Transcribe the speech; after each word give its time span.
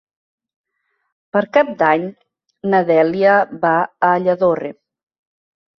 Per 1.37 1.43
Cap 1.59 1.69
d'Any 1.83 2.09
na 2.73 2.81
Dèlia 2.91 3.39
va 3.67 3.79
a 4.11 4.15
Lladorre. 4.27 4.77